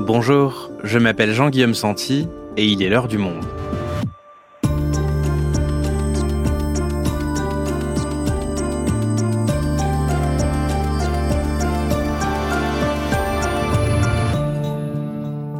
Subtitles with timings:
[0.00, 3.44] Bonjour, je m'appelle Jean-Guillaume Santi et il est l'heure du monde.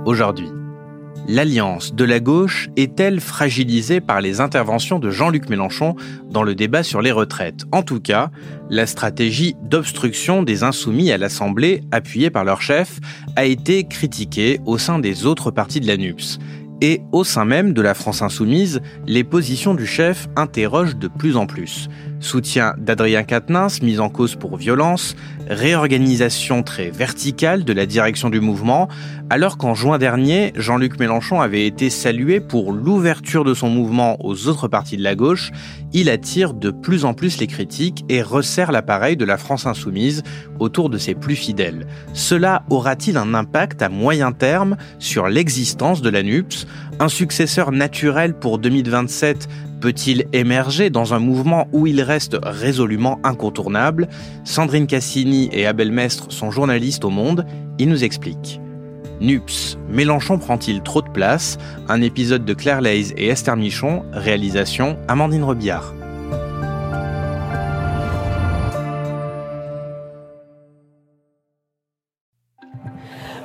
[0.07, 0.51] Aujourd'hui,
[1.29, 5.95] l'alliance de la gauche est-elle fragilisée par les interventions de Jean-Luc Mélenchon
[6.31, 7.65] dans le débat sur les retraites?
[7.71, 8.31] En tout cas,
[8.71, 12.99] la stratégie d'obstruction des insoumis à l'Assemblée, appuyée par leur chef,
[13.37, 16.39] a été critiquée au sein des autres partis de la NUPS.
[16.81, 21.37] Et au sein même de la France insoumise, les positions du chef interrogent de plus
[21.37, 21.89] en plus.
[22.21, 25.17] Soutien d'Adrien Quatennens, mise en cause pour violence,
[25.49, 28.89] réorganisation très verticale de la direction du mouvement,
[29.31, 34.49] alors qu'en juin dernier, Jean-Luc Mélenchon avait été salué pour l'ouverture de son mouvement aux
[34.49, 35.51] autres partis de la gauche,
[35.93, 40.23] il attire de plus en plus les critiques et resserre l'appareil de la France insoumise
[40.59, 41.87] autour de ses plus fidèles.
[42.13, 46.67] Cela aura-t-il un impact à moyen terme sur l'existence de la NUPS
[47.01, 49.49] Un successeur naturel pour 2027
[49.81, 54.09] peut-il émerger dans un mouvement où il reste résolument incontournable?
[54.45, 57.47] Sandrine Cassini et Abel Mestre sont journalistes au Monde,
[57.79, 58.61] ils nous expliquent.
[59.21, 61.59] NUPS, Mélenchon prend-il trop de place?
[61.89, 65.95] Un épisode de Claire Leys et Esther Michon, réalisation Amandine Rebillard.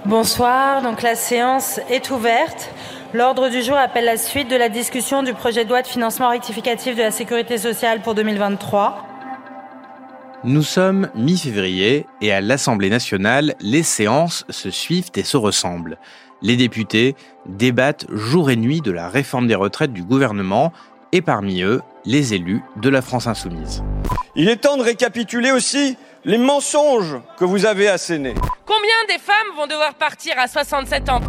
[0.06, 2.70] Bonsoir, donc la séance est ouverte.
[3.14, 6.30] L'ordre du jour appelle la suite de la discussion du projet de loi de financement
[6.30, 9.06] rectificatif de la sécurité sociale pour 2023.
[10.44, 16.00] Nous sommes mi-février et à l'Assemblée nationale, les séances se suivent et se ressemblent.
[16.42, 20.74] Les députés débattent jour et nuit de la réforme des retraites du gouvernement
[21.12, 23.84] et parmi eux, les élus de la France insoumise.
[24.36, 28.34] Il est temps de récapituler aussi les mensonges que vous avez assénés.
[28.66, 31.22] Combien des femmes vont devoir partir à 67 ans?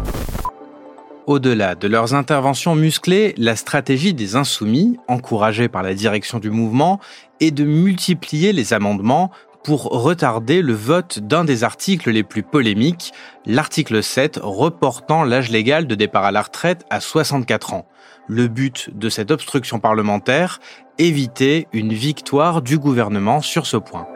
[1.27, 6.99] Au-delà de leurs interventions musclées, la stratégie des insoumis, encouragée par la direction du mouvement,
[7.39, 9.31] est de multiplier les amendements
[9.63, 13.13] pour retarder le vote d'un des articles les plus polémiques,
[13.47, 17.87] l'article 7 reportant l'âge légal de départ à la retraite à 64 ans.
[18.27, 20.59] Le but de cette obstruction parlementaire,
[20.99, 24.07] éviter une victoire du gouvernement sur ce point.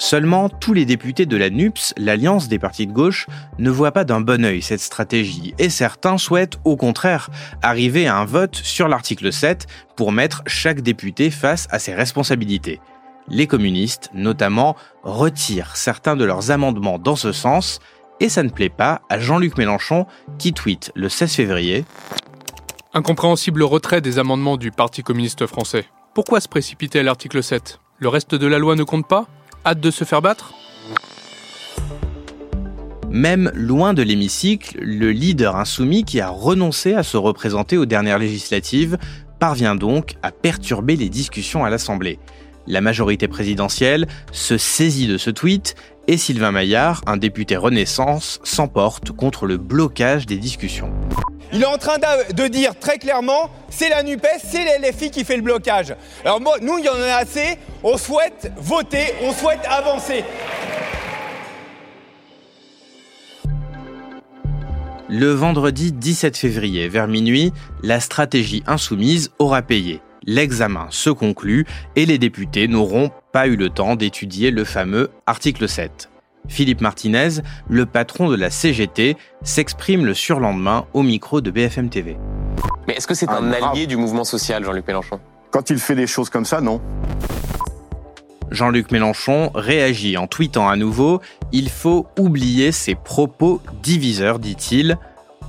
[0.00, 3.26] Seulement, tous les députés de la NUPS, l'alliance des partis de gauche,
[3.58, 7.28] ne voient pas d'un bon œil cette stratégie et certains souhaitent au contraire
[7.60, 9.66] arriver à un vote sur l'article 7
[9.96, 12.80] pour mettre chaque député face à ses responsabilités.
[13.28, 17.78] Les communistes, notamment, retirent certains de leurs amendements dans ce sens
[18.20, 20.06] et ça ne plaît pas à Jean-Luc Mélenchon
[20.38, 21.84] qui tweet le 16 février
[22.94, 25.84] Incompréhensible retrait des amendements du Parti communiste français.
[26.14, 29.26] Pourquoi se précipiter à l'article 7 Le reste de la loi ne compte pas?
[29.64, 30.54] Hâte de se faire battre
[33.10, 38.20] même loin de l'hémicycle, le leader insoumis qui a renoncé à se représenter aux dernières
[38.20, 38.98] législatives
[39.40, 42.20] parvient donc à perturber les discussions à l'Assemblée.
[42.68, 45.74] La majorité présidentielle se saisit de ce tweet
[46.06, 50.92] et Sylvain Maillard, un député Renaissance, s'emporte contre le blocage des discussions.
[51.52, 55.36] Il est en train de dire très clairement, c'est la NUPES, c'est les qui fait
[55.36, 55.94] le blocage.
[56.24, 60.24] Alors moi, nous, il y en a assez, on souhaite voter, on souhaite avancer.
[65.08, 70.00] Le vendredi 17 février, vers minuit, la stratégie insoumise aura payé.
[70.24, 75.68] L'examen se conclut et les députés n'auront pas eu le temps d'étudier le fameux article
[75.68, 76.10] 7.
[76.48, 82.16] Philippe Martinez, le patron de la CGT, s'exprime le surlendemain au micro de BFM TV.
[82.86, 85.20] Mais est-ce que c'est un ah, allié du mouvement social, Jean-Luc Mélenchon?
[85.50, 86.80] Quand il fait des choses comme ça, non.
[88.50, 91.20] Jean-Luc Mélenchon réagit en tweetant à nouveau
[91.52, 94.98] Il faut oublier ces propos diviseurs, dit-il.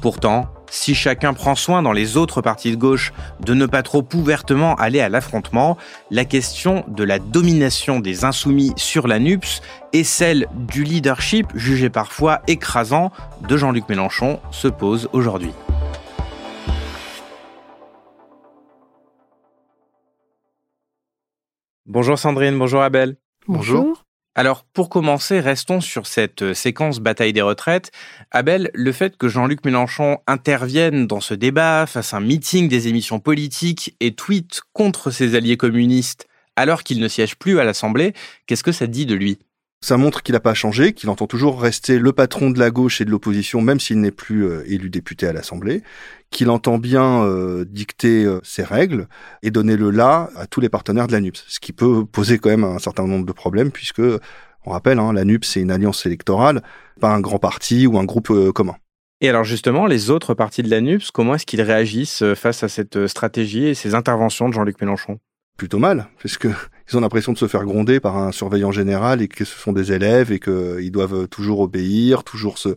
[0.01, 4.07] Pourtant, si chacun prend soin dans les autres partis de gauche de ne pas trop
[4.15, 5.77] ouvertement aller à l'affrontement,
[6.09, 9.61] la question de la domination des insoumis sur la NUPS
[9.93, 13.11] et celle du leadership jugé parfois écrasant
[13.47, 15.51] de Jean-Luc Mélenchon se pose aujourd'hui.
[21.85, 23.17] Bonjour Sandrine, bonjour Abel.
[23.47, 24.05] Bonjour.
[24.33, 27.91] Alors, pour commencer, restons sur cette euh, séquence bataille des retraites.
[28.31, 33.19] Abel, le fait que Jean-Luc Mélenchon intervienne dans ce débat, fasse un meeting des émissions
[33.19, 38.13] politiques et tweete contre ses alliés communistes alors qu'il ne siège plus à l'Assemblée,
[38.45, 39.39] qu'est-ce que ça dit de lui?
[39.83, 43.01] Ça montre qu'il n'a pas changé, qu'il entend toujours rester le patron de la gauche
[43.01, 45.83] et de l'opposition, même s'il n'est plus euh, élu député à l'Assemblée,
[46.29, 49.07] qu'il entend bien euh, dicter ses règles
[49.43, 52.39] et donner le là à tous les partenaires de la NUPS, ce qui peut poser
[52.39, 54.01] quand même un certain nombre de problèmes, puisque
[54.65, 56.61] On rappelle, hein, la c'est une alliance électorale,
[56.99, 58.75] pas un grand parti ou un groupe euh, commun.
[59.19, 62.63] Et alors justement, les autres partis de la NUPS, comment est-ce qu'ils réagissent euh, face
[62.63, 65.19] à cette euh, stratégie et ces interventions de Jean-Luc Mélenchon?
[65.61, 66.47] Plutôt mal, parce que
[66.89, 69.73] ils ont l'impression de se faire gronder par un surveillant général et que ce sont
[69.73, 72.69] des élèves et qu'ils doivent toujours obéir, toujours se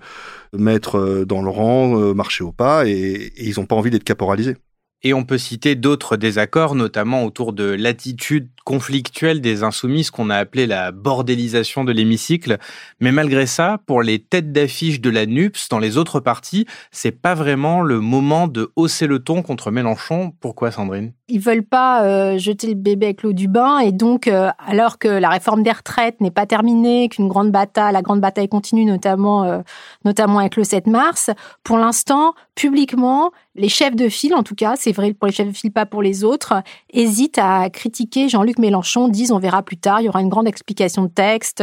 [0.53, 4.59] mettre dans le rang, marcher au pas, et, et ils n'ont pas envie d'être caporalisés.
[5.07, 10.31] Et on peut citer d'autres désaccords, notamment autour de l'attitude conflictuelle des insoumis, ce qu'on
[10.31, 12.57] a appelé la bordélisation de l'hémicycle.
[13.01, 17.13] Mais malgré ça, pour les têtes d'affiche de la NUPS dans les autres partis, c'est
[17.13, 20.33] pas vraiment le moment de hausser le ton contre Mélenchon.
[20.41, 21.13] Pourquoi, Sandrine?
[21.29, 24.99] Ils veulent pas euh, jeter le bébé avec l'eau du bain et donc, euh, alors
[24.99, 28.85] que la réforme des retraites n'est pas terminée, qu'une grande bataille, la grande bataille continue,
[28.85, 29.61] notamment, euh,
[30.05, 31.31] notamment avec le 7 mars,
[31.63, 35.49] pour l'instant, publiquement, les chefs de file, en tout cas, c'est vrai pour les chefs
[35.49, 39.79] de file, pas pour les autres, hésitent à critiquer Jean-Luc Mélenchon, disent on verra plus
[39.79, 41.63] tard, il y aura une grande explication de texte,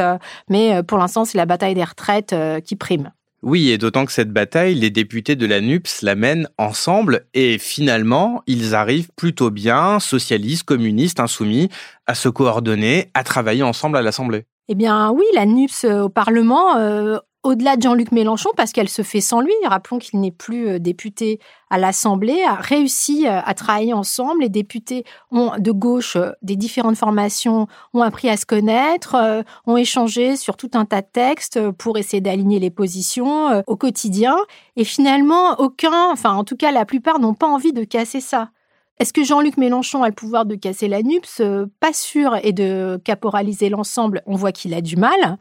[0.50, 3.12] mais euh, pour l'instant, c'est la bataille des retraites euh, qui prime.
[3.44, 7.58] Oui, et d'autant que cette bataille, les députés de la NUPS la mènent ensemble et
[7.58, 11.70] finalement, ils arrivent plutôt bien, socialistes, communistes, insoumis,
[12.06, 14.46] à se coordonner, à travailler ensemble à l'Assemblée.
[14.68, 16.78] Eh bien oui, la NUPS euh, au Parlement
[17.44, 20.80] au-delà de Jean-Luc Mélenchon, parce qu'elle se fait sans lui, rappelons qu'il n'est plus euh,
[20.80, 21.40] député
[21.70, 24.42] à l'Assemblée, a réussi euh, à travailler ensemble.
[24.42, 29.78] Les députés ont, de gauche euh, des différentes formations ont appris à se connaître, ont
[29.78, 34.36] échangé sur tout un tas de textes pour essayer d'aligner les positions au quotidien.
[34.76, 38.50] Et finalement, aucun, enfin en tout cas la plupart n'ont pas envie de casser ça.
[39.00, 41.42] Est-ce que Jean-Luc Mélenchon a le pouvoir de casser la NUPS
[41.80, 45.38] Pas sûr, et de caporaliser l'ensemble, on voit qu'il a du mal.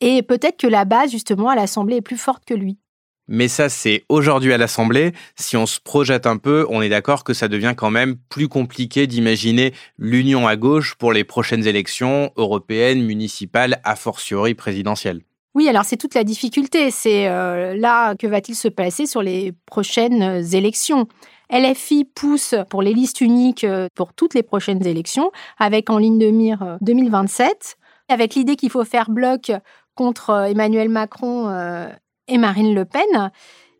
[0.00, 2.78] Et peut-être que la base, justement, à l'Assemblée est plus forte que lui.
[3.26, 5.12] Mais ça, c'est aujourd'hui à l'Assemblée.
[5.36, 8.48] Si on se projette un peu, on est d'accord que ça devient quand même plus
[8.48, 15.22] compliqué d'imaginer l'union à gauche pour les prochaines élections européennes, municipales, a fortiori présidentielles.
[15.54, 16.90] Oui, alors c'est toute la difficulté.
[16.90, 21.06] C'est euh, là que va-t-il se passer sur les prochaines élections?
[21.50, 26.18] LFI pousse pour les listes uniques euh, pour toutes les prochaines élections, avec en ligne
[26.18, 27.46] de mire 2027,
[28.10, 29.52] euh, avec l'idée qu'il faut faire bloc
[29.94, 31.88] contre euh, Emmanuel Macron euh,
[32.28, 33.30] et Marine Le Pen,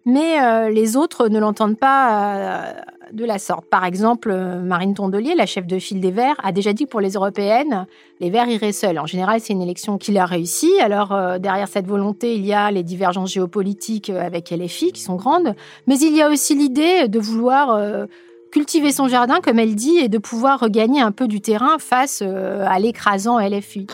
[0.06, 2.74] mais euh, les autres ne l'entendent pas
[3.10, 3.64] de la sorte.
[3.70, 7.00] Par exemple, Marine Tondelier, la chef de file des Verts, a déjà dit que pour
[7.00, 7.86] les européennes,
[8.20, 8.98] les Verts iraient seuls.
[8.98, 10.70] En général, c'est une élection qu'il a réussi.
[10.80, 15.54] Alors, derrière cette volonté, il y a les divergences géopolitiques avec LFI qui sont grandes,
[15.86, 18.06] mais il y a aussi l'idée de vouloir
[18.52, 22.20] cultiver son jardin, comme elle dit, et de pouvoir regagner un peu du terrain face
[22.20, 23.86] à l'écrasant LFI.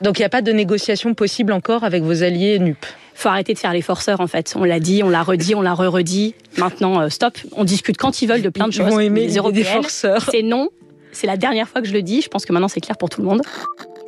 [0.00, 2.86] Donc il n'y a pas de négociation possible encore avec vos alliés NUP
[3.18, 4.54] faut arrêter de faire les forceurs en fait.
[4.56, 6.34] On l'a dit, on l'a redit, on l'a re-redit.
[6.56, 7.36] Maintenant, euh, stop.
[7.56, 8.92] On discute quand ils veulent de plein de ils choses.
[8.92, 10.68] Vont aimer les Européennes, c'est non.
[11.10, 12.22] C'est la dernière fois que je le dis.
[12.22, 13.42] Je pense que maintenant c'est clair pour tout le monde.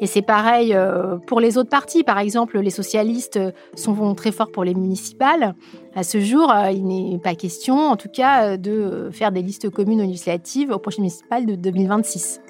[0.00, 2.04] Et c'est pareil euh, pour les autres partis.
[2.04, 5.54] Par exemple, les socialistes euh, sont très forts pour les municipales.
[5.96, 10.00] À ce jour, il n'est pas question, en tout cas, de faire des listes communes
[10.00, 12.40] aux législatives aux prochaines municipales de 2026.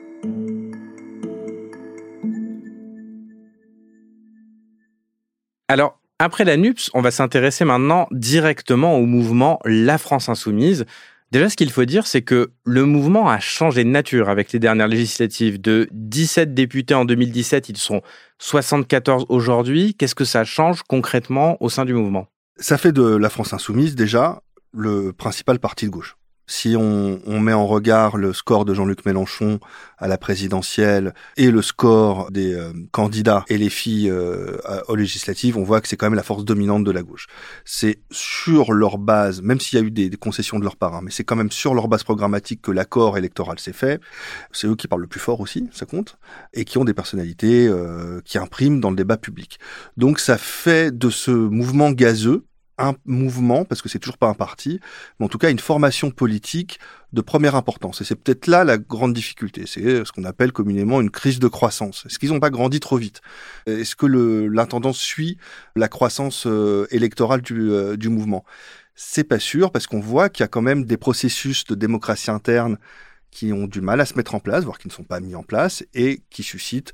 [5.71, 10.85] Alors, après la NUPS, on va s'intéresser maintenant directement au mouvement La France Insoumise.
[11.31, 14.59] Déjà, ce qu'il faut dire, c'est que le mouvement a changé de nature avec les
[14.59, 15.61] dernières législatives.
[15.61, 18.03] De 17 députés en 2017, ils sont
[18.41, 19.95] 74 aujourd'hui.
[19.95, 22.27] Qu'est-ce que ça change concrètement au sein du mouvement?
[22.57, 26.17] Ça fait de La France Insoumise déjà le principal parti de gauche.
[26.51, 29.61] Si on, met en regard le score de Jean-Luc Mélenchon
[29.99, 35.57] à la présidentielle et le score des euh, candidats et les filles euh, aux législatives,
[35.57, 37.29] on voit que c'est quand même la force dominante de la gauche.
[37.65, 40.97] C'est sur leur base, même s'il y a eu des, des, concessions de leur part,
[40.97, 44.01] hein, mais c'est quand même sur leur base programmatique que l'accord électoral s'est fait.
[44.51, 46.19] C'est eux qui parlent le plus fort aussi, ça compte,
[46.53, 49.61] et qui ont des personnalités euh, qui impriment dans le débat public.
[49.97, 52.45] Donc ça fait de ce mouvement gazeux
[52.81, 54.81] un mouvement, parce que c'est toujours pas un parti,
[55.19, 56.81] mais en tout cas une formation politique
[57.13, 58.01] de première importance.
[58.01, 59.65] Et c'est peut-être là la grande difficulté.
[59.67, 62.07] C'est ce qu'on appelle communément une crise de croissance.
[62.07, 63.21] Est-ce qu'ils n'ont pas grandi trop vite?
[63.67, 65.37] Est-ce que l'intendance suit
[65.77, 68.45] la croissance euh, électorale du, euh, du mouvement?
[68.95, 72.31] C'est pas sûr, parce qu'on voit qu'il y a quand même des processus de démocratie
[72.31, 72.79] interne
[73.31, 75.35] qui ont du mal à se mettre en place, voire qui ne sont pas mis
[75.35, 76.93] en place, et qui suscitent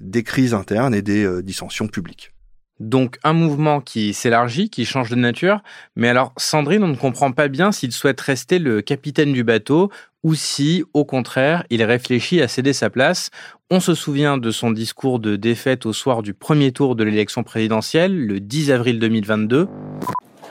[0.00, 2.33] des crises internes et des euh, dissensions publiques.
[2.80, 5.62] Donc un mouvement qui s'élargit, qui change de nature,
[5.94, 9.90] mais alors Sandrine, on ne comprend pas bien s'il souhaite rester le capitaine du bateau
[10.24, 13.30] ou si, au contraire, il réfléchit à céder sa place.
[13.70, 17.42] On se souvient de son discours de défaite au soir du premier tour de l'élection
[17.42, 19.68] présidentielle, le 10 avril 2022.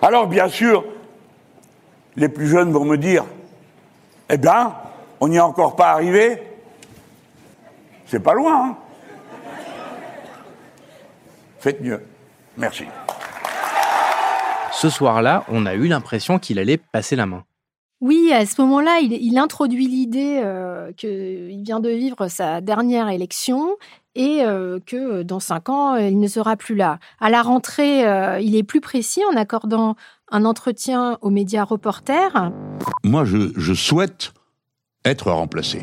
[0.02, 0.86] Alors bien sûr,
[2.16, 3.26] les plus jeunes vont me dire,
[4.30, 4.76] eh bien,
[5.20, 6.42] on n'y est encore pas arrivé.
[8.06, 8.70] C'est pas loin.
[8.70, 8.78] Hein
[11.64, 12.02] faites mieux.
[12.58, 12.86] Merci.
[14.72, 17.44] Ce soir-là, on a eu l'impression qu'il allait passer la main.
[18.04, 23.78] Oui, à ce moment-là, il, introduit l'idée euh, qu'il vient de vivre sa dernière élection
[24.14, 27.00] et euh, que dans cinq ans, il ne sera plus là.
[27.22, 29.96] À la rentrée, euh, il est plus précis en accordant
[30.32, 32.52] un entretien aux médias reporters.
[33.06, 34.34] Moi, je, souhaite
[35.06, 35.82] être remplacé.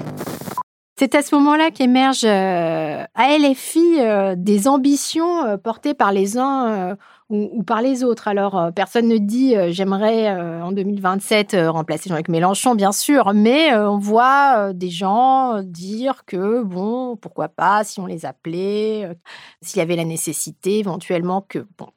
[1.00, 6.94] C'est à ce moment-là qu'émergent à LFI des ambitions portées par les uns
[7.30, 8.28] ou, par les autres.
[8.28, 13.32] Alors, euh, personne ne dit euh, j'aimerais euh, en 2027 remplacer Jean-Luc Mélenchon, bien sûr,
[13.32, 19.16] mais on voit des gens dire que, bon, pourquoi pas, si on les appelait,
[19.62, 21.88] s'il y avait la nécessité éventuellement que, bon.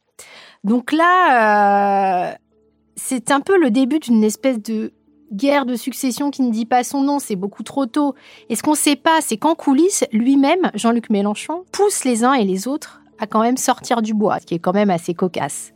[0.63, 2.37] Donc là,
[2.95, 4.93] c'est un peu le début d'une espèce de
[5.33, 8.15] guerre de succession qui ne dit pas son nom, c'est beaucoup trop tôt.
[8.49, 12.33] Et ce qu'on ne sait pas, c'est qu'en coulisses, lui-même, Jean-Luc Mélenchon, pousse les uns
[12.33, 15.13] et les autres à quand même sortir du bois, ce qui est quand même assez
[15.13, 15.73] cocasse.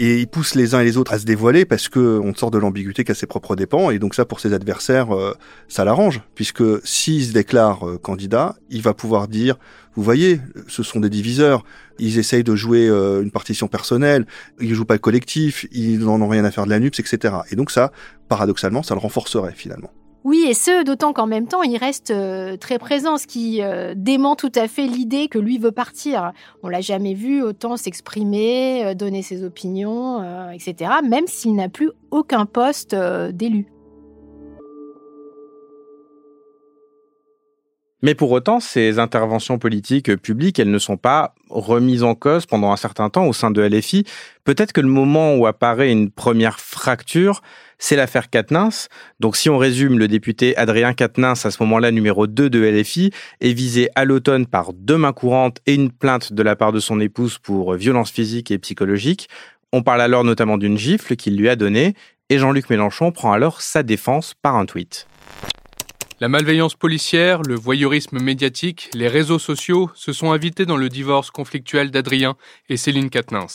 [0.00, 2.52] Et il pousse les uns et les autres à se dévoiler parce que on sort
[2.52, 3.90] de l'ambiguïté qu'à ses propres dépens.
[3.90, 5.34] Et donc ça, pour ses adversaires, euh,
[5.66, 6.22] ça l'arrange.
[6.36, 9.56] Puisque s'il se déclare euh, candidat, il va pouvoir dire,
[9.96, 11.64] vous voyez, ce sont des diviseurs.
[11.98, 14.24] Ils essayent de jouer euh, une partition personnelle.
[14.60, 15.66] Ils jouent pas le collectif.
[15.72, 17.34] Ils n'en ont rien à faire de la NUPS, etc.
[17.50, 17.90] Et donc ça,
[18.28, 19.90] paradoxalement, ça le renforcerait finalement.
[20.24, 23.94] Oui, et ce, d'autant qu'en même temps, il reste euh, très présent, ce qui euh,
[23.96, 26.32] dément tout à fait l'idée que lui veut partir.
[26.62, 30.22] On l'a jamais vu autant s'exprimer, euh, donner ses opinions,
[30.52, 33.66] etc., même s'il n'a plus aucun poste d'élu.
[38.00, 42.70] Mais pour autant, ces interventions politiques publiques, elles ne sont pas remises en cause pendant
[42.70, 44.04] un certain temps au sein de LFI.
[44.44, 47.42] Peut-être que le moment où apparaît une première fracture,
[47.78, 48.86] c'est l'affaire Katnins.
[49.18, 53.10] Donc si on résume, le député Adrien Katnins, à ce moment-là numéro 2 de LFI,
[53.40, 56.80] est visé à l'automne par deux mains courantes et une plainte de la part de
[56.80, 59.28] son épouse pour violence physique et psychologique.
[59.72, 61.94] On parle alors notamment d'une gifle qu'il lui a donnée,
[62.30, 65.06] et Jean-Luc Mélenchon prend alors sa défense par un tweet.
[66.20, 71.30] La malveillance policière, le voyeurisme médiatique, les réseaux sociaux se sont invités dans le divorce
[71.30, 72.36] conflictuel d'Adrien
[72.68, 73.46] et Céline Katnins.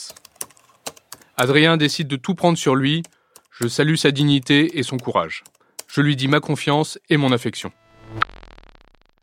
[1.36, 3.02] Adrien décide de tout prendre sur lui.
[3.50, 5.44] Je salue sa dignité et son courage.
[5.88, 7.70] Je lui dis ma confiance et mon affection.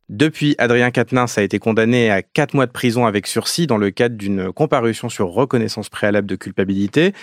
[0.07, 3.89] Depuis, Adrien Quatennens a été condamné à 4 mois de prison avec sursis dans le
[3.89, 7.13] cadre d'une comparution sur reconnaissance préalable de culpabilité.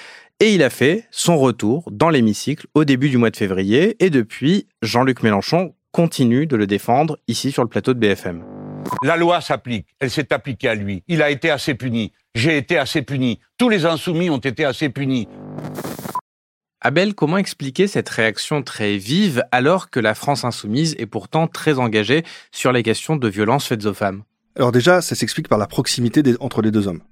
[0.40, 4.02] Et il a fait son retour dans l'hémicycle au début du mois de février.
[4.04, 8.44] Et depuis, Jean-Luc Mélenchon continue de le défendre ici sur le plateau de BFM.
[9.02, 11.02] La loi s'applique, elle s'est appliquée à lui.
[11.08, 14.88] Il a été assez puni, j'ai été assez puni, tous les insoumis ont été assez
[14.88, 15.28] punis.
[16.80, 21.78] Abel, comment expliquer cette réaction très vive alors que la France insoumise est pourtant très
[21.78, 24.22] engagée sur les questions de violences faites aux femmes?
[24.56, 27.02] Alors déjà, ça s'explique par la proximité entre les deux hommes.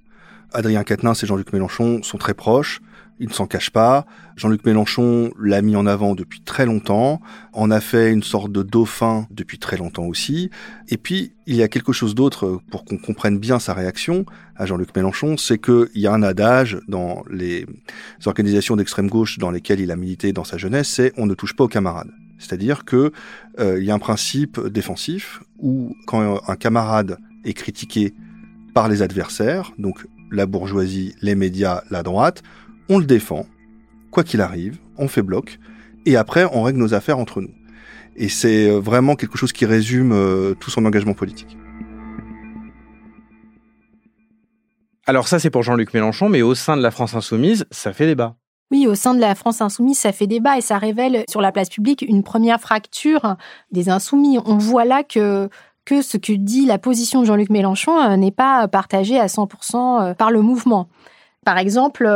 [0.52, 2.80] Adrien Quatennens et Jean-Luc Mélenchon sont très proches
[3.18, 4.06] il ne s'en cache pas.
[4.37, 7.20] Jean-Luc Mélenchon l'a mis en avant depuis très longtemps,
[7.52, 10.50] en a fait une sorte de dauphin depuis très longtemps aussi.
[10.88, 14.66] Et puis, il y a quelque chose d'autre pour qu'on comprenne bien sa réaction à
[14.66, 17.66] Jean-Luc Mélenchon, c'est qu'il y a un adage dans les
[18.25, 21.54] organisations d'extrême gauche dans lesquelles il a milité dans sa jeunesse, c'est on ne touche
[21.54, 22.11] pas aux camarades.
[22.38, 23.12] C'est-à-dire que
[23.58, 28.14] euh, il y a un principe défensif où quand un camarade est critiqué
[28.75, 32.42] par les adversaires, donc la bourgeoisie, les médias, la droite,
[32.88, 33.47] on le défend,
[34.11, 35.59] quoi qu'il arrive, on fait bloc,
[36.05, 37.52] et après on règle nos affaires entre nous.
[38.16, 41.57] Et c'est euh, vraiment quelque chose qui résume euh, tout son engagement politique.
[45.07, 48.07] Alors ça c'est pour Jean-Luc Mélenchon, mais au sein de la France insoumise, ça fait
[48.07, 48.37] débat.
[48.73, 51.52] Oui, au sein de la France insoumise, ça fait débat et ça révèle sur la
[51.52, 53.37] place publique une première fracture
[53.71, 54.38] des insoumis.
[54.45, 55.49] On voit là que
[55.85, 60.16] que ce que dit la position de Jean-Luc Mélenchon euh, n'est pas partagé à 100%
[60.16, 60.88] par le mouvement.
[61.45, 62.09] Par exemple,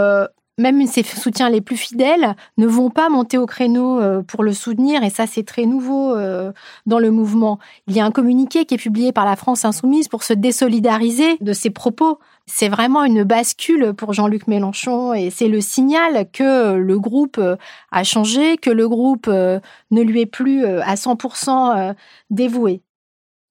[0.61, 4.53] même ses soutiens les plus fidèles ne vont pas monter au créneau euh, pour le
[4.53, 6.53] soutenir, et ça c'est très nouveau euh,
[6.87, 7.59] dans le mouvement.
[7.87, 11.39] Il y a un communiqué qui est publié par la France insoumise pour se désolidariser
[11.41, 12.19] de ses propos.
[12.47, 17.57] C'est vraiment une bascule pour Jean-Luc Mélenchon, et c'est le signal que le groupe euh,
[17.91, 21.95] a changé, que le groupe ne lui est plus à 100%
[22.31, 22.83] dévoué.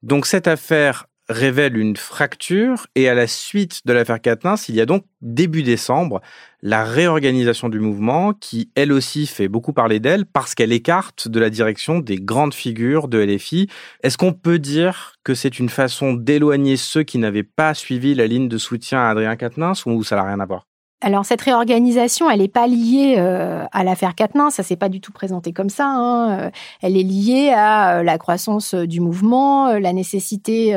[0.04, 4.82] Donc cette affaire révèle une fracture et à la suite de l'affaire Quatennens, il y
[4.82, 6.22] a donc début décembre
[6.62, 11.40] la réorganisation du mouvement qui elle aussi fait beaucoup parler d'elle parce qu'elle écarte de
[11.40, 13.68] la direction des grandes figures de LFI.
[14.04, 18.28] Est-ce qu'on peut dire que c'est une façon d'éloigner ceux qui n'avaient pas suivi la
[18.28, 20.69] ligne de soutien à Adrien Quatennens ou ça n'a rien à voir?
[21.02, 25.00] Alors cette réorganisation, elle n'est pas liée euh, à l'affaire Quatennens, ça s'est pas du
[25.00, 25.88] tout présenté comme ça.
[25.88, 26.40] Hein.
[26.40, 26.50] Euh,
[26.82, 30.74] elle est liée à euh, la croissance du mouvement, la nécessité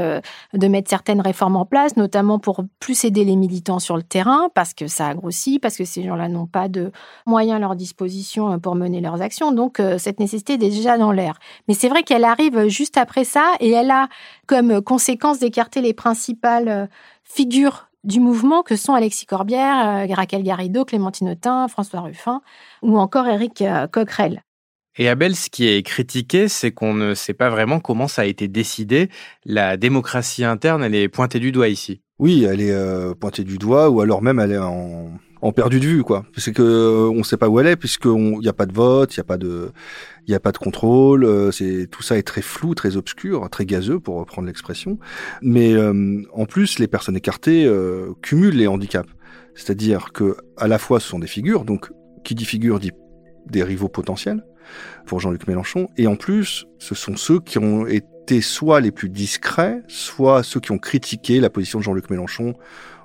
[0.53, 4.49] de mettre certaines réformes en place, notamment pour plus aider les militants sur le terrain,
[4.55, 6.93] parce que ça a grossi, parce que ces gens-là n'ont pas de
[7.27, 9.51] moyens à leur disposition pour mener leurs actions.
[9.51, 11.39] Donc cette nécessité est déjà dans l'air.
[11.67, 14.09] Mais c'est vrai qu'elle arrive juste après ça et elle a
[14.47, 16.89] comme conséquence d'écarter les principales
[17.25, 22.43] figures du mouvement que sont Alexis Corbière, euh, Raquel Garrido, Clémentine Autain, François Ruffin
[22.83, 24.43] ou encore Éric euh, Coquerel.
[24.99, 28.25] Et Abel, ce qui est critiqué, c'est qu'on ne sait pas vraiment comment ça a
[28.27, 29.09] été décidé.
[29.47, 32.03] La démocratie interne, elle est pointée du doigt ici.
[32.19, 35.11] Oui, elle est euh, pointée du doigt, ou alors même elle est en,
[35.43, 36.25] en perdu de vue, quoi.
[36.37, 39.15] C'est que on ne sait pas où elle est, puisqu'il n'y a pas de vote,
[39.15, 39.73] il n'y a pas de,
[40.29, 41.25] il a pas de contrôle.
[41.25, 44.99] Euh, c'est tout ça est très flou, très obscur, très gazeux pour reprendre l'expression.
[45.43, 49.11] Mais euh, en plus, les personnes écartées euh, cumulent les handicaps.
[49.55, 51.91] C'est-à-dire que à la fois ce sont des figures, donc
[52.25, 52.93] qui dit figure dit
[53.47, 54.45] des rivaux potentiels
[55.07, 59.09] pour Jean-Luc Mélenchon, et en plus, ce sont ceux qui ont été soit les plus
[59.09, 62.55] discrets, soit ceux qui ont critiqué la position de Jean-Luc Mélenchon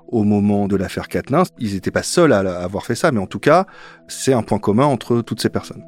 [0.07, 1.51] au moment de l'affaire Quatennens.
[1.59, 3.65] Ils n'étaient pas seuls à avoir fait ça, mais en tout cas,
[4.07, 5.83] c'est un point commun entre toutes ces personnes.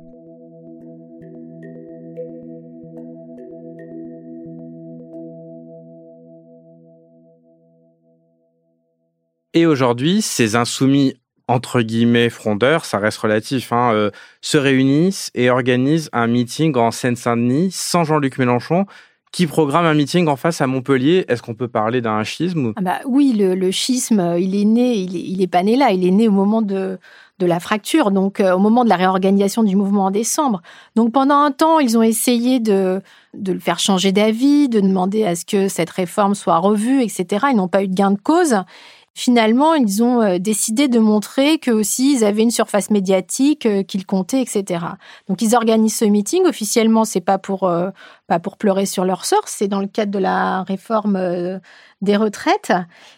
[9.56, 11.16] Et aujourd'hui, ces insoumis
[11.50, 16.92] entre guillemets frondeurs, ça reste relatif, hein, euh, se réunissent et organisent un meeting en
[16.92, 18.86] Seine-Saint-Denis sans Jean-Luc Mélenchon
[19.32, 21.26] qui programme un meeting en face à Montpellier.
[21.28, 25.42] Est-ce qu'on peut parler d'un schisme ah bah Oui, le, schisme, il est né, il
[25.42, 26.98] est, pas né là, il est né au moment de,
[27.38, 30.62] de la fracture, donc euh, au moment de la réorganisation du mouvement en décembre.
[30.96, 33.02] Donc pendant un temps, ils ont essayé de,
[33.34, 37.48] de le faire changer d'avis, de demander à ce que cette réforme soit revue, etc.
[37.52, 38.56] Ils n'ont pas eu de gain de cause
[39.14, 43.84] finalement, ils ont euh, décidé de montrer que aussi ils avaient une surface médiatique, euh,
[43.84, 44.86] qu'ils comptaient, etc.
[45.28, 46.46] Donc ils organisent ce meeting.
[46.46, 47.90] Officiellement, c'est pas pour euh,
[48.28, 51.60] pas pour pleurer sur leur sort, c'est dans le cadre de la réforme
[52.02, 52.72] des retraites.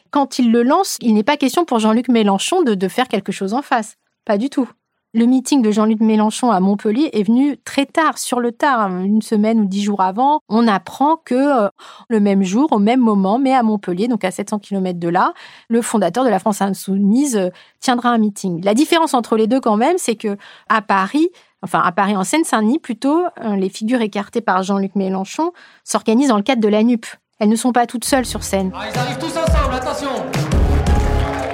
[0.09, 3.53] Quand ils le lancent, il n'est pas question pour Jean-Luc Mélenchon de faire quelque chose
[3.53, 3.97] en face.
[4.25, 4.69] Pas du tout.
[5.13, 9.03] Le meeting de Jean-Luc Mélenchon à Montpellier est venu très tard, sur le tard, hein,
[9.03, 10.39] une semaine ou dix jours avant.
[10.47, 11.67] On apprend que euh,
[12.07, 15.33] le même jour, au même moment, mais à Montpellier, donc à 700 km de là,
[15.67, 17.49] le fondateur de la France Insoumise euh,
[17.81, 18.63] tiendra un meeting.
[18.63, 20.37] La différence entre les deux quand même, c'est que
[20.69, 21.27] à Paris,
[21.61, 25.51] enfin à Paris en Seine-Saint-Denis plutôt, euh, les figures écartées par Jean-Luc Mélenchon
[25.83, 27.05] s'organisent dans le cadre de la NUP.
[27.39, 28.71] Elles ne sont pas toutes seules sur scène.
[28.73, 28.85] Ah,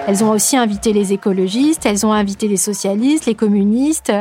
[0.07, 4.13] elles ont aussi invité les écologistes, elles ont invité les socialistes, les communistes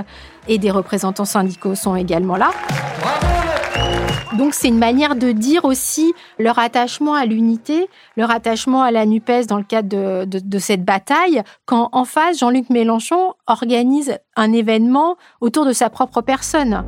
[0.49, 2.51] et des représentants syndicaux sont également là.
[4.37, 9.07] Donc c'est une manière de dire aussi leur attachement à l'unité, leur attachement à la
[9.07, 15.17] NUPES dans le cadre de, cette bataille, quand en face, Jean-Luc Mélenchon organise un événement
[15.41, 16.85] autour de sa propre personne.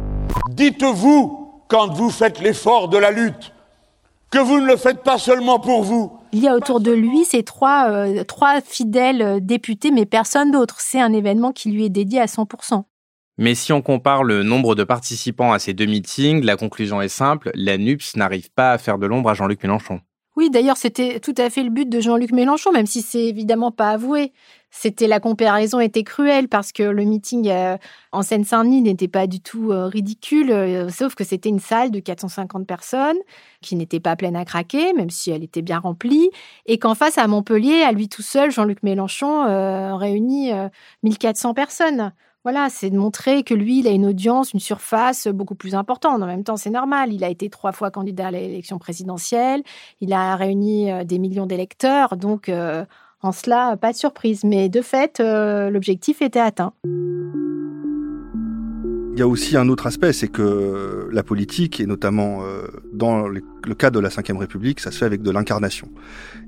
[0.50, 3.52] Dites-vous, quand vous faites l'effort de la lutte,
[4.30, 7.24] que vous ne le faites pas seulement pour vous, il y a autour de lui
[7.24, 10.76] ces trois, euh, trois fidèles euh, députés, mais personne d'autre.
[10.80, 12.84] C'est un événement qui lui est dédié à 100%.
[13.38, 17.08] Mais si on compare le nombre de participants à ces deux meetings, la conclusion est
[17.08, 20.00] simple, la NUPS n'arrive pas à faire de l'ombre à Jean-Luc Mélenchon.
[20.36, 23.72] Oui, d'ailleurs, c'était tout à fait le but de Jean-Luc Mélenchon, même si c'est évidemment
[23.72, 24.32] pas avoué.
[24.70, 27.76] C'était la comparaison était cruelle parce que le meeting euh,
[28.12, 32.00] en Seine-Saint-Denis n'était pas du tout euh, ridicule, euh, sauf que c'était une salle de
[32.00, 33.16] 450 personnes
[33.62, 36.30] qui n'était pas pleine à craquer, même si elle était bien remplie,
[36.66, 40.52] et qu'en face à Montpellier, à lui tout seul, Jean-Luc Mélenchon réunit
[41.02, 42.12] 1400 personnes.
[42.44, 46.22] Voilà, c'est de montrer que lui, il a une audience, une surface beaucoup plus importante.
[46.22, 47.12] En même temps, c'est normal.
[47.12, 49.62] Il a été trois fois candidat à l'élection présidentielle.
[50.00, 52.16] Il a réuni euh, des millions d'électeurs.
[52.16, 52.86] Donc, euh,
[53.22, 54.44] en cela, pas de surprise.
[54.44, 56.72] Mais de fait, euh, l'objectif était atteint.
[59.12, 62.42] Il y a aussi un autre aspect, c'est que la politique, et notamment
[62.92, 65.88] dans le cas de la Ve République, ça se fait avec de l'incarnation.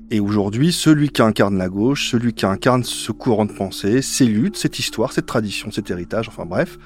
[0.09, 4.25] Et aujourd'hui, celui qui incarne la gauche, celui qui incarne ce courant de pensée, ces
[4.25, 6.77] luttes, cette histoire, cette tradition, cet héritage, enfin bref,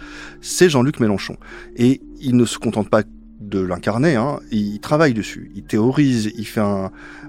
[0.41, 1.37] c'est Jean-Luc Mélenchon.
[1.75, 3.03] Et il ne se contente pas
[3.39, 6.61] de l'incarner, hein, il travaille dessus, il théorise, il fait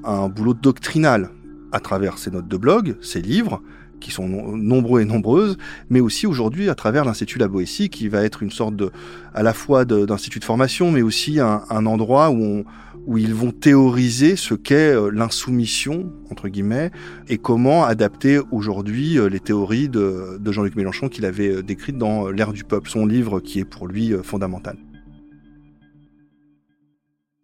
[0.04, 1.30] un boulot doctrinal
[1.72, 3.62] à travers ses notes de blog, ses livres,
[4.00, 5.56] qui sont nombreux et nombreuses,
[5.88, 8.90] mais aussi aujourd'hui à travers l'Institut La Boétie, qui va être une sorte de,
[9.34, 12.64] à la fois d'institut de, formation, mais aussi un, un endroit où, on,
[13.06, 16.90] où ils vont théoriser ce qu'est euh, l'insoumission, entre guillemets,
[17.28, 21.98] et comment adapter aujourd'hui euh, les théories de, de Jean-Luc Mélenchon qu'il avait euh, décrites
[21.98, 24.76] dans L'ère du peuple, son livre qui est pour lui fondamental.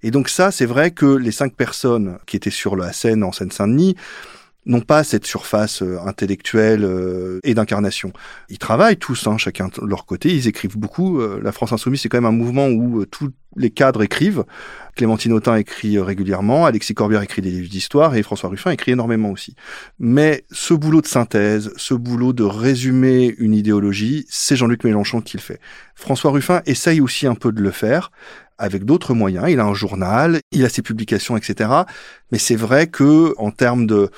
[0.03, 3.33] Et donc ça, c'est vrai que les cinq personnes qui étaient sur la scène en
[3.33, 3.97] Seine-Saint-Denis,
[4.67, 8.13] n'ont pas cette surface euh, intellectuelle euh, et d'incarnation.
[8.49, 11.21] Ils travaillent tous, hein, chacun de leur côté, ils écrivent beaucoup.
[11.21, 14.45] Euh, la France Insoumise, c'est quand même un mouvement où tous les cadres écrivent.
[14.95, 19.31] Clémentine Autain écrit régulièrement, Alexis Corbière écrit des livres d'histoire et François Ruffin écrit énormément
[19.31, 19.57] aussi.
[19.99, 25.37] Mais ce boulot de synthèse, ce boulot de résumer une idéologie, c'est Jean-Luc Mélenchon qui
[25.39, 25.61] le fait.
[25.95, 28.11] François Ruffin essaye aussi un peu de le faire,
[28.59, 29.47] avec d'autres moyens.
[29.49, 31.71] Il a un journal, il a ses publications, etc.
[32.31, 34.11] Mais c'est vrai que en termes de,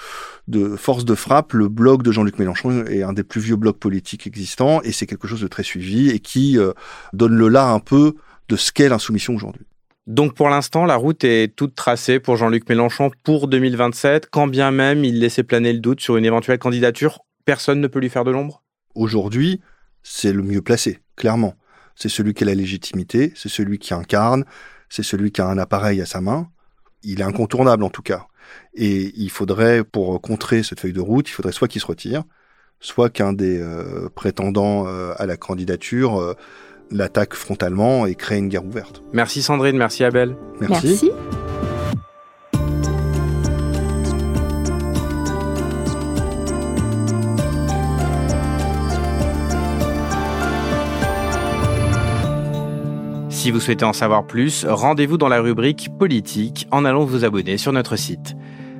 [0.48, 3.78] de force de frappe, le blog de Jean-Luc Mélenchon est un des plus vieux blogs
[3.78, 6.72] politiques existants et c'est quelque chose de très suivi et qui euh,
[7.12, 8.14] donne le là un peu
[8.48, 9.66] de ce qu'est l'insoumission aujourd'hui.
[10.06, 14.70] Donc pour l'instant, la route est toute tracée pour Jean-Luc Mélenchon pour 2027, quand bien
[14.70, 18.24] même il laissait planer le doute sur une éventuelle candidature, personne ne peut lui faire
[18.24, 18.62] de l'ombre?
[18.94, 19.62] Aujourd'hui,
[20.02, 21.54] c'est le mieux placé, clairement
[21.94, 24.44] c'est celui qui a la légitimité, c'est celui qui incarne,
[24.88, 26.48] c'est celui qui a un appareil à sa main.
[27.02, 28.26] Il est incontournable en tout cas.
[28.74, 32.24] Et il faudrait, pour contrer cette feuille de route, il faudrait soit qu'il se retire,
[32.80, 36.34] soit qu'un des euh, prétendants euh, à la candidature euh,
[36.90, 39.02] l'attaque frontalement et crée une guerre ouverte.
[39.12, 40.36] Merci Sandrine, merci Abel.
[40.60, 40.86] merci.
[40.86, 41.10] merci.
[53.44, 57.58] Si vous souhaitez en savoir plus, rendez-vous dans la rubrique politique en allant vous abonner
[57.58, 58.34] sur notre site.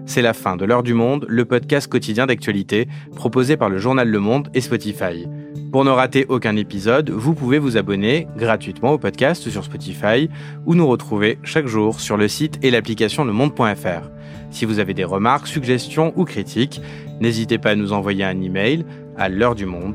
[0.07, 4.09] C'est la fin de l'heure du monde, le podcast quotidien d'actualité proposé par le journal
[4.09, 5.29] Le Monde et Spotify.
[5.71, 10.31] Pour ne rater aucun épisode, vous pouvez vous abonner gratuitement au podcast sur Spotify
[10.65, 14.09] ou nous retrouver chaque jour sur le site et l'application lemonde.fr.
[14.51, 16.81] Si vous avez des remarques, suggestions ou critiques,
[17.21, 18.87] n'hésitez pas à nous envoyer un email
[19.19, 19.95] à l'heure du monde